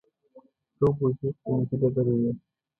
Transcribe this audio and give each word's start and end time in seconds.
څو 0.77 0.87
بوجۍ 0.97 1.27
قېمتي 1.43 1.75
ډبرې 1.81 2.13
وې. 2.21 2.31